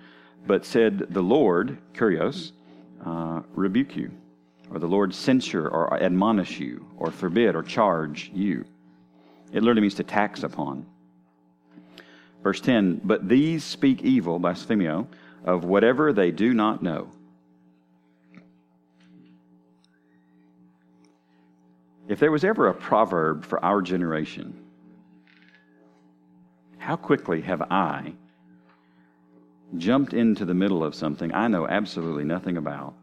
[0.48, 2.52] but said, The Lord, kurios,
[3.06, 4.12] uh, rebuke you,
[4.72, 8.66] or the Lord censure or admonish you, or forbid or charge you.
[9.52, 10.88] It literally means to tax upon.
[12.44, 15.08] Verse 10 But these speak evil, blasphemio,
[15.46, 17.10] of whatever they do not know.
[22.08, 24.62] If there was ever a proverb for our generation,
[26.78, 28.14] how quickly have I
[29.78, 32.94] jumped into the middle of something I know absolutely nothing about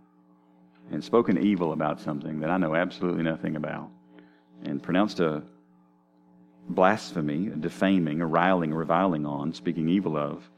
[0.92, 3.88] and spoken evil about something that I know absolutely nothing about
[4.64, 5.42] and pronounced a
[6.68, 10.49] blasphemy, defaming, riling, reviling on, speaking evil of,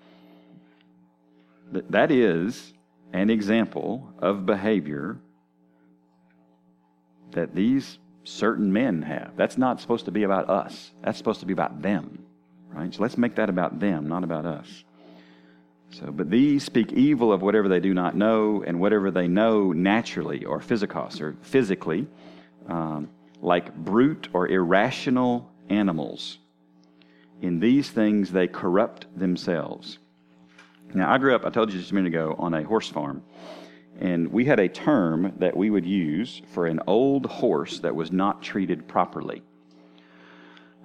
[1.73, 2.75] that is
[3.13, 5.19] an example of behavior
[7.33, 9.33] that these certain men have.
[9.37, 10.93] That's not supposed to be about us.
[11.03, 12.25] That's supposed to be about them,
[12.71, 12.93] right?
[12.95, 14.85] So let's make that about them, not about us.
[15.91, 19.73] So, but these speak evil of whatever they do not know, and whatever they know
[19.73, 22.07] naturally or physicos or physically,
[22.67, 23.11] um,
[23.43, 26.39] like brute or irrational animals.
[27.41, 29.99] In these things they corrupt themselves.
[30.95, 33.23] Now, I grew up, I told you just a minute ago, on a horse farm.
[34.01, 38.13] And we had a term that we would use for an old horse that was
[38.13, 39.43] not treated properly.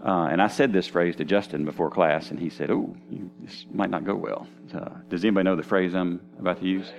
[0.04, 2.96] Uh, and I said this phrase to Justin before class, and he said, Oh,
[3.42, 4.48] this might not go well.
[4.74, 6.92] Uh, does anybody know the phrase I'm about to use?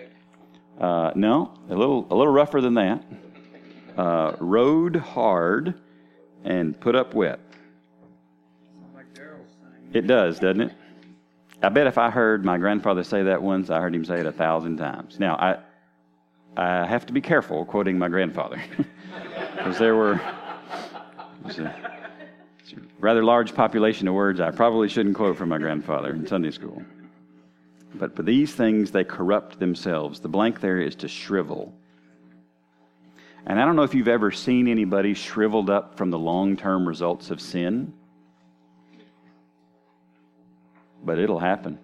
[0.81, 3.05] Uh, no, a little, a little rougher than that.
[3.97, 5.75] Uh, rode hard
[6.45, 7.41] and put up wet.
[9.93, 10.73] It does, doesn't it?
[11.63, 14.27] I bet if I heard my grandfather say that once, I heard him say it
[14.27, 15.19] a thousand times.
[15.19, 15.59] Now, I,
[16.57, 18.63] I have to be careful quoting my grandfather
[19.57, 20.21] because there were
[21.45, 21.75] a, a
[23.01, 26.83] rather large population of words I probably shouldn't quote from my grandfather in Sunday school.
[27.95, 30.21] But for these things, they corrupt themselves.
[30.21, 31.73] The blank there is to shrivel.
[33.47, 36.87] And I don't know if you've ever seen anybody shriveled up from the long term
[36.87, 37.95] results of sin,
[41.05, 41.79] but it'll happen.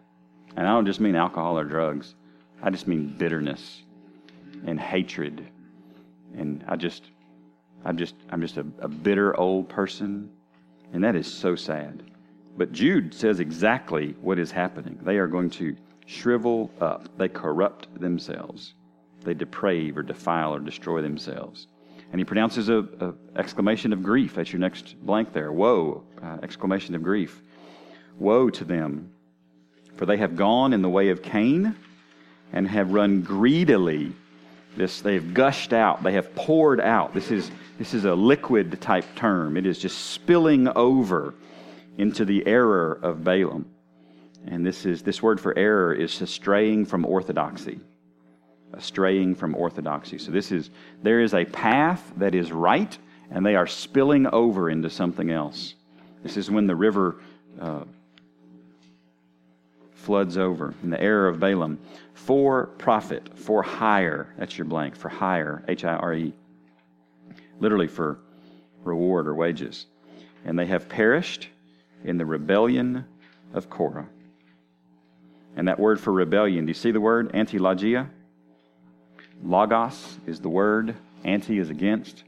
[0.56, 2.14] And I don't just mean alcohol or drugs,
[2.62, 3.82] I just mean bitterness
[4.66, 5.46] and hatred.
[6.36, 7.10] And I just,
[7.84, 10.30] I'm just, I'm just a, a bitter old person.
[10.92, 12.02] And that is so sad.
[12.56, 14.98] But Jude says exactly what is happening.
[15.02, 18.74] They are going to shrivel up, they corrupt themselves,
[19.24, 21.66] they deprave or defile or destroy themselves.
[22.12, 24.38] And he pronounces a, a exclamation of grief.
[24.38, 25.50] at your next blank there.
[25.52, 26.04] Woe!
[26.22, 27.42] Uh, exclamation of grief.
[28.18, 29.10] Woe to them,
[29.96, 31.74] for they have gone in the way of Cain
[32.52, 34.12] and have run greedily.
[34.76, 36.02] This they have gushed out.
[36.02, 37.14] They have poured out.
[37.14, 39.56] This is this is a liquid type term.
[39.56, 41.34] It is just spilling over
[41.98, 43.66] into the error of Balaam.
[44.46, 47.80] And this is this word for error is straying from orthodoxy.
[48.78, 50.18] Straying from orthodoxy.
[50.18, 50.70] So this is
[51.02, 52.96] there is a path that is right,
[53.30, 55.74] and they are spilling over into something else.
[56.22, 57.16] This is when the river
[57.60, 57.84] uh,
[60.04, 61.78] floods over in the error of Balaam.
[62.12, 66.32] For profit, for hire, that's your blank, for hire, H I R E,
[67.58, 68.18] literally for
[68.84, 69.86] reward or wages.
[70.44, 71.48] And they have perished
[72.04, 73.04] in the rebellion
[73.54, 74.06] of Korah.
[75.56, 77.32] And that word for rebellion, do you see the word?
[77.32, 78.08] Antilogia?
[79.42, 80.94] Logos is the word,
[81.24, 82.24] anti is against.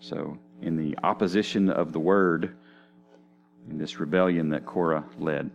[0.00, 2.56] So, in the opposition of the word,
[3.68, 5.50] in this rebellion that Korah led.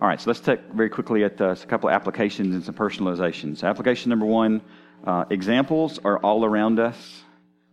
[0.00, 2.74] All right, so let's take very quickly at uh, a couple of applications and some
[2.74, 3.62] personalizations.
[3.62, 4.62] Application number one
[5.06, 7.22] uh, examples are all around us,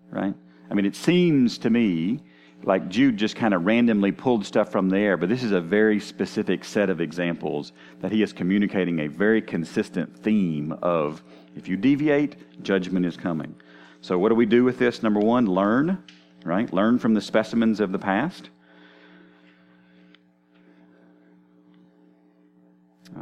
[0.09, 0.33] right?
[0.69, 2.19] I mean, it seems to me
[2.63, 6.01] like Jude just kind of randomly pulled stuff from there, but this is a very
[6.01, 7.71] specific set of examples
[8.01, 11.23] that he is communicating a very consistent theme of
[11.55, 13.55] if you deviate, judgment is coming.
[14.01, 15.01] So, what do we do with this?
[15.01, 16.03] Number one, learn,
[16.43, 16.71] right?
[16.73, 18.49] Learn from the specimens of the past.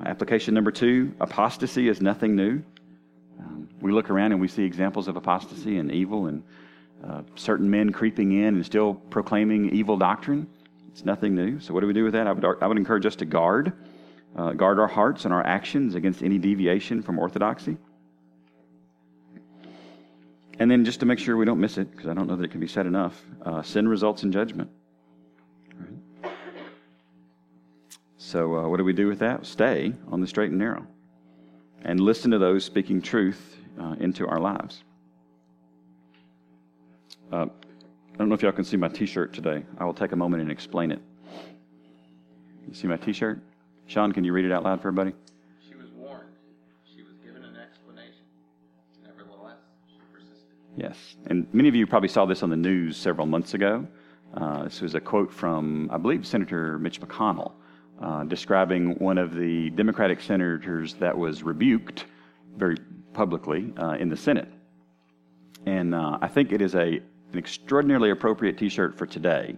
[0.06, 2.62] Application number two apostasy is nothing new.
[3.40, 6.44] Um, we look around and we see examples of apostasy and evil and
[7.04, 10.48] uh, certain men creeping in and still proclaiming evil doctrine.
[10.92, 11.60] It's nothing new.
[11.60, 12.26] So, what do we do with that?
[12.26, 13.74] I would, I would encourage us to guard,
[14.36, 17.78] uh, guard our hearts and our actions against any deviation from orthodoxy.
[20.58, 22.46] And then, just to make sure we don't miss it, because I don't know that
[22.46, 24.70] it can be said enough, uh, sin results in judgment.
[25.78, 26.32] Right?
[28.26, 29.46] So, uh, what do we do with that?
[29.46, 30.88] Stay on the straight and narrow
[31.84, 34.84] and listen to those speaking truth uh, into our lives.
[37.32, 39.64] Uh, I don't know if y'all can see my t shirt today.
[39.78, 41.00] I will take a moment and explain it.
[42.68, 43.44] You see my t shirt?
[43.86, 45.14] Sean, can you read it out loud for everybody?
[45.70, 46.24] She was warned.
[46.96, 48.26] She was given an explanation.
[49.04, 50.48] Nevertheless, she persisted.
[50.76, 50.98] Yes.
[51.28, 53.86] And many of you probably saw this on the news several months ago.
[54.34, 57.52] Uh, this was a quote from, I believe, Senator Mitch McConnell,
[58.02, 62.06] uh, describing one of the Democratic senators that was rebuked
[62.58, 62.78] very
[63.14, 64.50] publicly uh, in the Senate.
[65.66, 67.02] And uh, I think it is a
[67.36, 69.58] an extraordinarily appropriate t shirt for today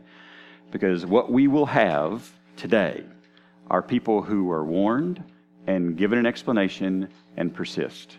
[0.71, 3.03] because what we will have today
[3.69, 5.23] are people who are warned
[5.67, 8.17] and given an explanation and persist.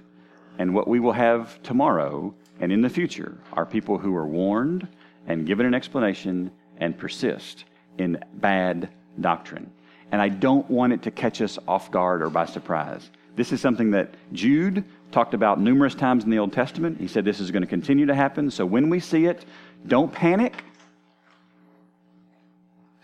[0.59, 4.87] And what we will have tomorrow and in the future are people who are warned
[5.27, 7.65] and given an explanation and persist
[7.99, 8.91] in bad
[9.21, 9.71] doctrine.
[10.11, 13.11] And I don't want it to catch us off guard or by surprise.
[13.37, 16.99] This is something that Jude talked about numerous times in the Old Testament.
[17.01, 18.51] He said this is going to continue to happen.
[18.51, 19.45] So when we see it,
[19.87, 20.65] don't panic.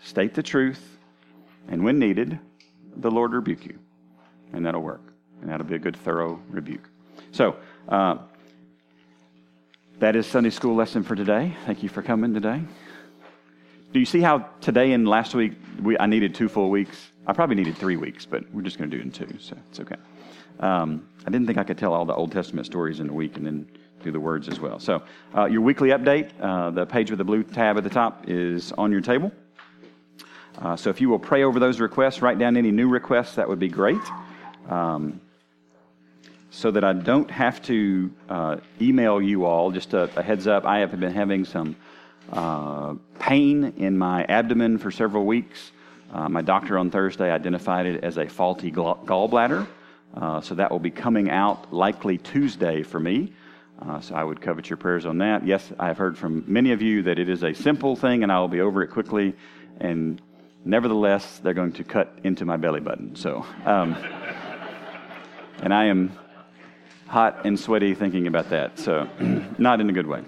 [0.03, 0.97] State the truth.
[1.67, 2.39] And when needed,
[2.97, 3.79] the Lord rebuke you.
[4.53, 5.01] And that'll work.
[5.41, 6.89] And that'll be a good, thorough rebuke.
[7.31, 7.55] So,
[7.87, 8.17] uh,
[9.99, 11.55] that is Sunday school lesson for today.
[11.65, 12.61] Thank you for coming today.
[13.95, 17.13] Do you see how today and last week we, I needed two full weeks?
[17.27, 19.55] I probably needed three weeks, but we're just going to do it in two, so
[19.69, 19.95] it's okay.
[20.59, 23.37] Um, I didn't think I could tell all the Old Testament stories in a week
[23.37, 23.65] and then
[24.03, 24.79] do the words as well.
[24.79, 25.01] So,
[25.33, 28.73] uh, your weekly update, uh, the page with the blue tab at the top, is
[28.73, 29.31] on your table.
[30.59, 33.47] Uh, so, if you will pray over those requests, write down any new requests, that
[33.47, 34.01] would be great.
[34.67, 35.21] Um,
[36.49, 40.65] so that I don't have to uh, email you all, just a, a, heads up,
[40.65, 41.77] I have been having some
[42.31, 45.71] uh, pain in my abdomen for several weeks.
[46.13, 49.67] Uh, my doctor on Thursday identified it as a faulty gallbladder.
[50.15, 53.33] Uh, so that will be coming out likely Tuesday for me.
[53.81, 55.45] Uh, so I would covet your prayers on that.
[55.45, 58.39] Yes, I've heard from many of you that it is a simple thing and I
[58.39, 59.35] will be over it quickly.
[59.81, 60.21] And
[60.63, 63.15] nevertheless, they're going to cut into my belly button.
[63.15, 63.95] So, um,
[65.61, 66.17] and I am
[67.07, 68.79] hot and sweaty thinking about that.
[68.79, 69.09] So,
[69.57, 70.23] not in a good way.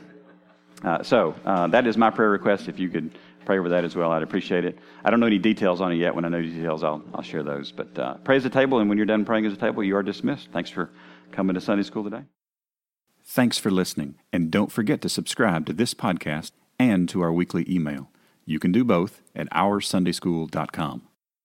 [0.84, 2.68] Uh, so, uh, that is my prayer request.
[2.68, 4.78] If you could pray over that as well, I'd appreciate it.
[5.04, 6.14] I don't know any details on it yet.
[6.14, 7.72] When I know details, I'll, I'll share those.
[7.72, 9.96] But uh, pray as a table, and when you're done praying as a table, you
[9.96, 10.50] are dismissed.
[10.52, 10.90] Thanks for
[11.32, 12.24] coming to Sunday school today.
[13.24, 17.66] Thanks for listening, and don't forget to subscribe to this podcast and to our weekly
[17.70, 18.10] email.
[18.46, 21.02] You can do both at oursundayschool.com.